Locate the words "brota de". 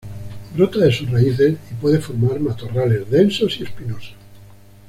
0.55-0.91